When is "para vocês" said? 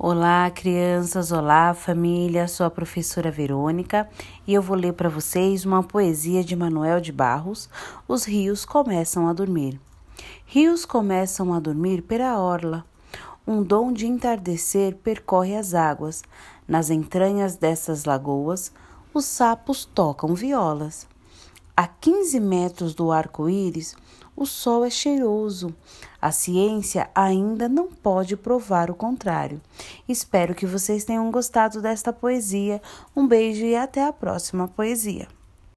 4.92-5.64